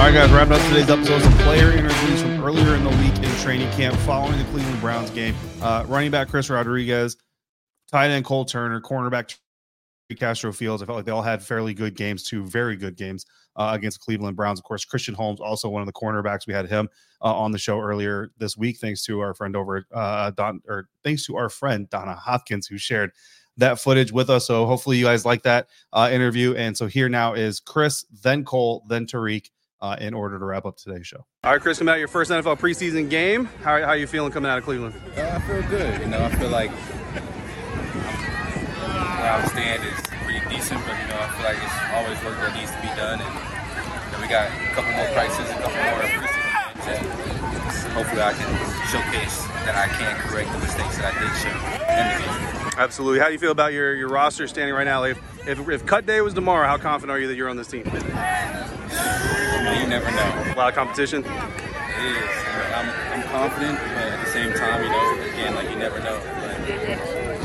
[0.00, 1.22] All right, guys, wrapping up today's episode.
[1.22, 5.10] Some player interviews from earlier in the week in training camp following the Cleveland Browns
[5.10, 5.34] game.
[5.60, 7.16] Uh, running back Chris Rodriguez
[7.90, 9.36] tight end Cole Turner, cornerback
[10.18, 10.82] Castro Fields.
[10.82, 14.00] I felt like they all had fairly good games, two very good games uh, against
[14.00, 14.58] Cleveland Browns.
[14.58, 16.46] Of course, Christian Holmes, also one of the cornerbacks.
[16.46, 16.88] We had him
[17.22, 20.88] uh, on the show earlier this week, thanks to our friend over uh, Don, or
[21.04, 23.12] thanks to our friend Donna Hopkins, who shared
[23.60, 24.46] that footage with us.
[24.46, 26.54] So hopefully you guys like that uh, interview.
[26.54, 29.50] And so here now is Chris, then Cole, then Tariq.
[29.82, 31.24] Uh, in order to wrap up today's show.
[31.42, 33.46] All right, Chris, coming out your first NFL preseason game.
[33.62, 34.94] How, how are you feeling coming out of Cleveland?
[35.16, 36.02] Uh, I feel good.
[36.02, 36.70] You know, I feel like
[39.20, 42.36] where I stand is pretty decent, but you know, I feel like it's always work
[42.44, 45.56] that needs to be done, and you know, we got a couple more prices, a
[45.60, 47.39] couple more preseason games, and
[47.92, 48.48] hopefully I can
[48.88, 51.52] showcase that I can correct the mistakes that I did show
[51.84, 52.36] in the game.
[52.78, 53.18] Absolutely.
[53.18, 55.04] How do you feel about your, your roster standing right now?
[55.04, 57.68] If, if, if cut day was tomorrow, how confident are you that you're on this
[57.68, 57.84] team?
[57.84, 57.92] You
[59.86, 60.52] never know.
[60.52, 61.24] A lot of competition.
[61.24, 61.34] It is.
[62.74, 66.20] I'm, I'm confident, but at the same time, you know, again, like you never know.
[66.40, 66.76] But, you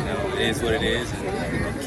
[0.05, 1.11] know, it is what it is.
[1.11, 1.34] And,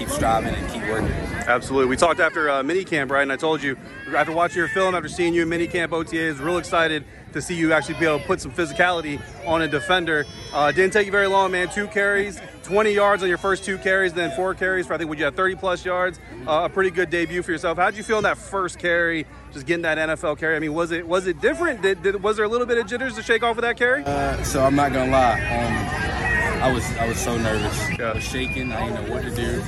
[0.08, 1.10] keep striving and keep working.
[1.46, 1.86] Absolutely.
[1.88, 3.22] We talked after uh, mini camp, right?
[3.22, 3.76] And I told you
[4.14, 7.54] after watching your film, after seeing you in mini camp OTAs, real excited to see
[7.54, 10.24] you actually be able to put some physicality on a defender.
[10.52, 11.68] Uh, didn't take you very long, man.
[11.68, 15.10] Two carries, 20 yards on your first two carries, then four carries for I think
[15.10, 16.18] would you have 30 plus yards.
[16.46, 17.76] Uh, a pretty good debut for yourself.
[17.76, 19.26] How did you feel in that first carry?
[19.52, 20.56] Just getting that NFL carry.
[20.56, 21.82] I mean, was it was it different?
[21.82, 24.04] Did, did was there a little bit of jitters to shake off of that carry?
[24.04, 25.40] Uh, so I'm not gonna lie.
[25.40, 26.27] Um,
[26.60, 27.98] I was I was so nervous.
[27.98, 28.10] Yeah.
[28.10, 28.72] I was shaking.
[28.72, 29.62] I didn't know what to do.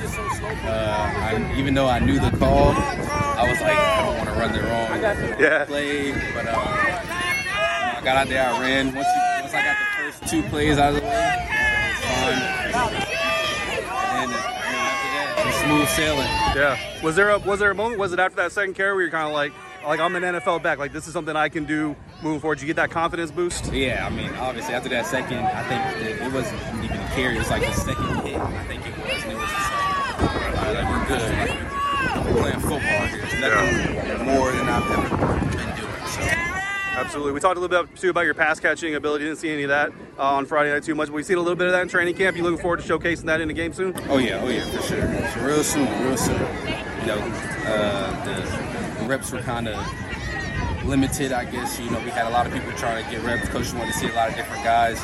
[0.65, 4.35] Uh, I, even though I knew the call, I was like, I don't want to
[4.35, 5.65] run the wrong yeah.
[5.65, 6.11] play.
[6.11, 8.45] But uh, I got out there.
[8.45, 8.93] I ran.
[8.93, 12.03] Once you, once I got the first two plays out of the way, it was
[12.03, 12.91] fine.
[14.11, 16.27] And then you know, after smooth sailing.
[16.55, 16.77] Yeah.
[17.01, 17.99] Was there a was there a moment?
[17.99, 19.53] Was it after that second carry where you're kind of like?
[19.85, 20.79] Like I'm an NFL back.
[20.79, 22.61] Like this is something I can do moving forward.
[22.61, 23.71] You get that confidence boost.
[23.73, 27.35] Yeah, I mean, obviously after that second, I think it, it wasn't even a carry.
[27.35, 28.37] It was like the second hit.
[28.39, 31.71] I think it was, and it was just like, like we're good.
[32.25, 33.21] We're playing football here.
[33.23, 34.23] It's nothing yeah.
[34.23, 36.07] more than I've ever been doing.
[36.07, 36.21] So.
[36.93, 37.31] Absolutely.
[37.31, 39.25] We talked a little bit too about your pass catching ability.
[39.25, 41.41] Didn't see any of that uh, on Friday night too much, but we've seen a
[41.41, 42.37] little bit of that in training camp.
[42.37, 43.95] You looking forward to showcasing that in the game soon?
[44.09, 45.47] Oh yeah, oh yeah, for sure.
[45.47, 46.35] real soon, real soon.
[46.35, 47.17] You know,
[47.65, 48.80] uh, the
[49.11, 51.77] reps were kind of limited, I guess.
[51.77, 53.49] You know, we had a lot of people trying to get reps.
[53.49, 54.99] Coach wanted to see a lot of different guys.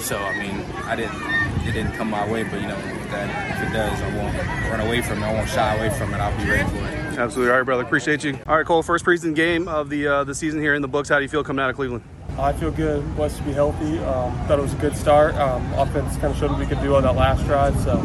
[0.00, 1.42] So I mean, I didn't.
[1.66, 4.36] It didn't come my way, but you know, if, that, if it does, I won't
[4.70, 5.26] run away from it.
[5.26, 6.16] I won't shy away from it.
[6.18, 7.18] I'll be ready for it.
[7.18, 7.52] Absolutely.
[7.52, 7.82] All right, brother.
[7.82, 8.36] Appreciate you.
[8.46, 8.82] All right, Cole.
[8.82, 11.08] First preseason game of the uh, the season here in the books.
[11.08, 12.04] How do you feel coming out of Cleveland?
[12.38, 13.16] I feel good.
[13.16, 13.98] Blessed to be healthy.
[13.98, 15.34] Um, thought it was a good start.
[15.34, 17.78] Um, offense kind of showed what we could do on that last drive.
[17.80, 17.98] So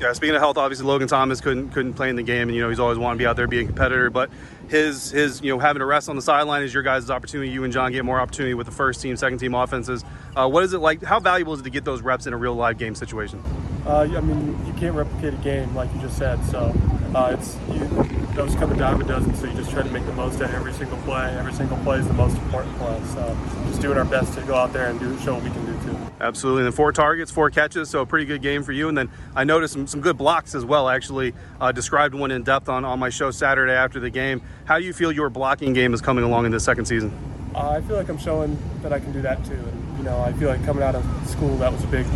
[0.00, 2.62] Yeah, speaking of health, obviously Logan Thomas couldn't couldn't play in the game, and you
[2.62, 4.08] know he's always wanted to be out there being a competitor.
[4.08, 4.30] But
[4.68, 7.50] his his you know having to rest on the sideline is your guys' opportunity.
[7.50, 10.02] You and John get more opportunity with the first team, second team offenses.
[10.34, 11.02] Uh, what is it like?
[11.02, 13.42] How valuable is it to get those reps in a real live game situation?
[13.84, 16.42] Uh, I mean, you can't replicate a game like you just said.
[16.46, 16.74] So
[17.14, 17.86] uh, it's you,
[18.34, 19.34] those come a dime a dozen.
[19.34, 21.36] So you just try to make the most out of every single play.
[21.36, 22.98] Every single play is the most important play.
[23.12, 23.36] So
[23.66, 25.79] just doing our best to go out there and do show what we can do.
[26.20, 26.60] Absolutely.
[26.60, 28.88] And then four targets, four catches, so a pretty good game for you.
[28.88, 30.88] And then I noticed some, some good blocks as well.
[30.88, 34.42] Actually uh, described one in depth on, on my show Saturday after the game.
[34.66, 37.12] How do you feel your blocking game is coming along in this second season?
[37.54, 39.54] Uh, I feel like I'm showing that I can do that too.
[39.54, 42.06] And, you know, I feel like coming out of school, that was a big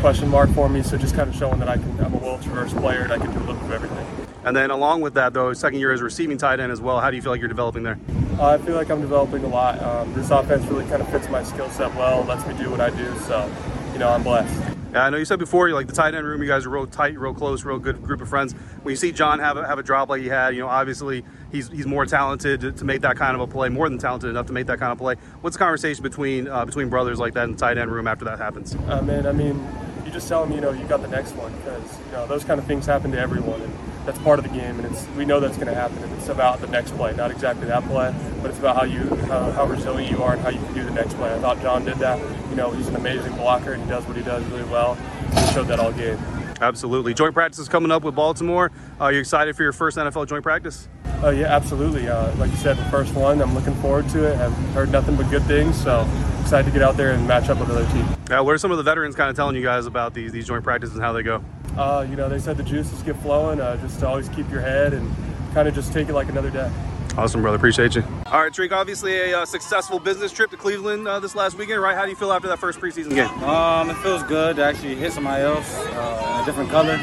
[0.00, 0.82] question mark for me.
[0.82, 3.18] So just kind of showing that I can, I'm a well traversed player and I
[3.18, 4.21] can do a little bit of everything.
[4.44, 7.00] And then along with that, though, second year as receiving tight end as well.
[7.00, 7.98] How do you feel like you're developing there?
[8.38, 9.80] Uh, I feel like I'm developing a lot.
[9.82, 12.80] Um, this offense really kind of fits my skill set well, lets me do what
[12.80, 13.16] I do.
[13.20, 13.50] So,
[13.92, 14.72] you know, I'm blessed.
[14.92, 16.42] Yeah, I know you said before, you like the tight end room.
[16.42, 18.52] You guys are real tight, real close, real good group of friends.
[18.82, 21.24] When you see John have a, have a drop like he had, you know, obviously
[21.50, 24.28] he's he's more talented to, to make that kind of a play, more than talented
[24.28, 25.14] enough to make that kind of play.
[25.40, 28.26] What's the conversation between uh, between brothers like that in the tight end room after
[28.26, 28.74] that happens?
[28.74, 29.66] Uh, man, I mean,
[30.04, 32.44] you just tell them, you know, you got the next one because you know those
[32.44, 33.72] kind of things happen to everyone, and
[34.04, 36.28] that's part of the game, and it's we know that's going to happen, and it's
[36.28, 39.66] about the next play, not exactly that play, but it's about how you how, how
[39.66, 41.32] resilient you are and how you can do the next play.
[41.32, 42.18] I thought John did that.
[42.50, 44.94] You know, he's an amazing blocker, and he does what he does really well.
[44.94, 46.18] He showed that all game.
[46.60, 47.12] Absolutely.
[47.12, 48.70] Joint practice is coming up with Baltimore.
[49.00, 50.88] Are you excited for your first NFL joint practice?
[51.22, 52.08] Oh yeah, absolutely.
[52.08, 53.40] Uh, like you said, the first one.
[53.42, 54.38] I'm looking forward to it.
[54.38, 56.08] I've heard nothing but good things, so
[56.40, 58.06] excited to get out there and match up with other team.
[58.28, 60.46] Now, what are some of the veterans kind of telling you guys about these these
[60.46, 61.44] joint practices and how they go?
[61.76, 63.60] Uh, you know, they said the juices get flowing.
[63.60, 65.14] Uh, just to always keep your head and
[65.54, 66.70] kind of just take it like another day.
[67.16, 67.56] Awesome, brother.
[67.56, 68.02] Appreciate you.
[68.26, 71.82] All right, Tariq, obviously a uh, successful business trip to Cleveland uh, this last weekend,
[71.82, 71.94] right?
[71.94, 73.28] How do you feel after that first preseason game?
[73.44, 76.96] Um, it feels good to actually hit somebody else uh, in a different color.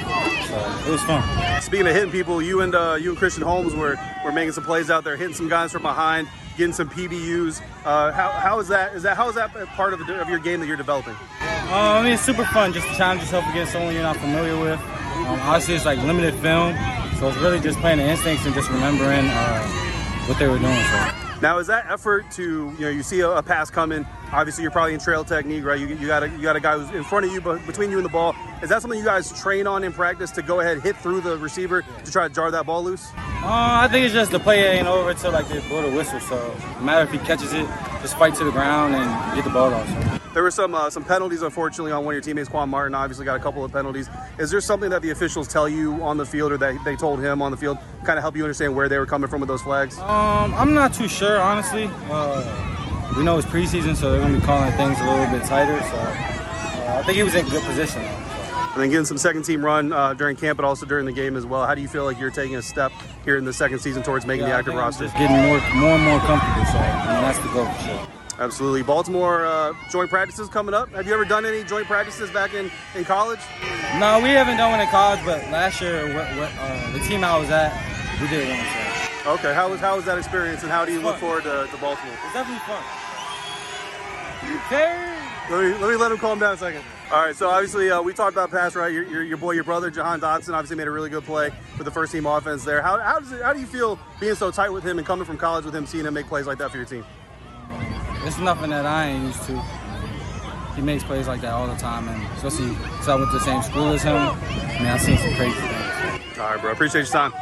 [0.48, 1.62] So it was fun.
[1.62, 4.64] Speaking of hitting people, you and uh, you and Christian Holmes were, were making some
[4.64, 6.28] plays out there, hitting some guys from behind,
[6.58, 7.62] getting some PBUs.
[7.86, 8.96] Uh, how, how is that?
[8.96, 11.16] Is that how is that part of, the, of your game that you're developing?
[11.70, 14.60] Um, I mean, it's super fun just to challenge yourself against someone you're not familiar
[14.60, 14.80] with.
[14.80, 16.76] Um, obviously, it's like limited film,
[17.20, 19.68] so it's really just playing the instincts and just remembering uh,
[20.26, 20.84] what they were doing.
[20.86, 21.12] So.
[21.44, 24.04] Now, is that effort to you know you see a, a, pass coming?
[24.32, 25.80] Obviously, you're probably in trail technique, right?
[25.80, 27.92] You, you got a you got a guy who's in front of you, but between
[27.92, 28.36] you and the ball.
[28.64, 31.38] Is that something you guys train on in practice to go ahead hit through the
[31.38, 33.12] receiver to try to jar that ball loose?
[33.16, 36.20] Uh, I think it's just the play ain't over until like they blow the whistle.
[36.20, 37.68] So no matter if he catches it,
[38.02, 39.88] just fight to the ground and get the ball off.
[39.88, 40.20] So.
[40.34, 42.94] There were some uh, some penalties, unfortunately, on one of your teammates, Quan Martin.
[42.94, 44.10] Obviously, got a couple of penalties.
[44.38, 47.20] Is there something that the officials tell you on the field, or that they told
[47.20, 49.50] him on the field, kind of help you understand where they were coming from with
[49.50, 49.98] those flags?
[49.98, 51.90] Um, I'm not too sure, honestly.
[52.12, 55.48] Uh, we know it's preseason, so they're going to be calling things a little bit
[55.48, 55.82] tighter.
[55.82, 58.02] So uh, I think he was in good position.
[58.02, 61.36] And then getting some second team run uh, during camp, but also during the game
[61.36, 61.66] as well.
[61.66, 62.92] How do you feel like you're taking a step
[63.26, 65.06] here in the second season towards making yeah, the active roster?
[65.06, 66.66] Just getting more, more and more comfortable.
[66.66, 68.19] So I mean, that's the goal for sure.
[68.40, 68.84] Absolutely.
[68.84, 70.90] Baltimore uh, joint practices coming up.
[70.94, 73.40] Have you ever done any joint practices back in, in college?
[74.00, 77.26] No, we haven't done one in college, but last year, what, what, uh, the team
[77.26, 77.76] I was at,
[78.22, 78.58] we did one.
[79.24, 79.32] So.
[79.34, 79.54] Okay.
[79.54, 82.16] How was, how was that experience, and how do you look forward to, to Baltimore?
[82.24, 82.82] It's definitely fun.
[84.70, 85.16] Hey!
[85.50, 86.82] Let me, let me let him calm down a second.
[87.12, 88.94] All right, so obviously uh, we talked about pass right.
[88.94, 91.86] Your, your, your, boy, your brother, Jahan Dotson, obviously made a really good play with
[91.86, 92.82] the first team offense there.
[92.82, 95.26] How, how, does it, how do you feel being so tight with him and coming
[95.26, 97.04] from college with him, seeing him make plays like that for your team?
[98.26, 99.60] It's nothing that I ain't used to.
[100.76, 103.44] He makes plays like that all the time, and especially because I went to the
[103.44, 104.16] same school as him.
[104.16, 106.38] I mean, I've seen some crazy things.
[106.38, 106.72] All right, bro.
[106.72, 107.34] Appreciate your time.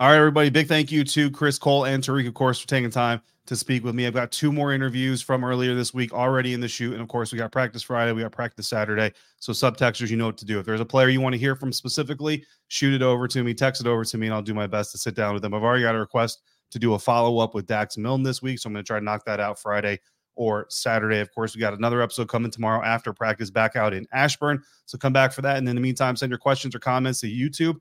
[0.00, 0.50] All right, everybody.
[0.50, 3.84] Big thank you to Chris Cole and Tariq, of course, for taking time to speak
[3.84, 4.06] with me.
[4.06, 6.92] I've got two more interviews from earlier this week already in the shoot.
[6.92, 9.12] And of course, we got practice Friday, we got practice Saturday.
[9.38, 10.58] So, subtexters, you know what to do.
[10.58, 13.54] If there's a player you want to hear from specifically, shoot it over to me,
[13.54, 15.54] text it over to me, and I'll do my best to sit down with them.
[15.54, 18.58] I've already got a request to do a follow up with Dax Milne this week.
[18.58, 20.00] So, I'm going to try to knock that out Friday
[20.34, 21.20] or Saturday.
[21.20, 24.62] Of course, we got another episode coming tomorrow after practice back out in Ashburn.
[24.86, 25.58] So come back for that.
[25.58, 27.76] And in the meantime, send your questions or comments to YouTube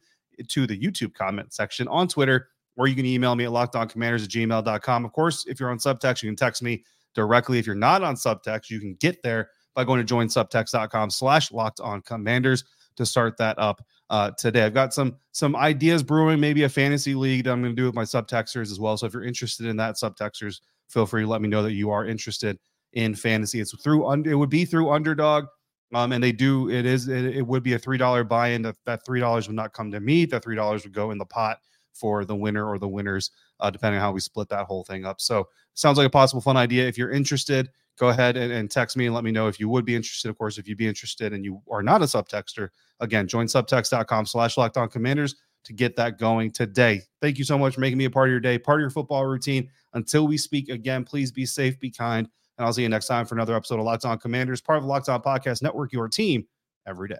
[0.48, 4.30] to the YouTube comment section on Twitter, or you can email me at lockedoncommanders at
[4.30, 5.06] gmail.com.
[5.06, 7.60] Of course, if you're on subtext, you can text me directly.
[7.60, 11.80] If you're not on subtext, you can get there by going to joinsubtext.com slash locked
[11.80, 12.64] on commanders
[12.96, 14.64] to start that up uh, today.
[14.64, 17.86] I've got some some ideas brewing, maybe a fantasy league that I'm going to do
[17.86, 18.98] with my subtexters as well.
[18.98, 21.90] So if you're interested in that, subtexters, feel free to let me know that you
[21.90, 22.60] are interested
[22.94, 23.60] in fantasy.
[23.60, 25.46] It's through it would be through underdog.
[25.94, 28.62] Um, and they do it is it, it would be a three dollar buy-in.
[28.62, 30.26] That that three dollars would not come to me.
[30.26, 31.60] That three dollars would go in the pot
[31.94, 35.06] for the winner or the winners, uh, depending on how we split that whole thing
[35.06, 35.20] up.
[35.20, 36.88] So sounds like a possible fun idea.
[36.88, 37.70] If you're interested,
[38.02, 40.28] go ahead and, and, text me and let me know if you would be interested.
[40.28, 44.26] Of course, if you'd be interested and you are not a subtexter, again, join subtext.com
[44.26, 45.36] slash locked on commanders
[45.66, 47.04] to get that going today.
[47.22, 48.89] Thank you so much for making me a part of your day, part of your
[48.89, 49.70] football routine.
[49.93, 52.28] Until we speak again, please be safe, be kind,
[52.58, 54.84] and I'll see you next time for another episode of Locked On Commanders, part of
[54.84, 56.47] the Locked On Podcast Network, your team
[56.88, 57.20] every day.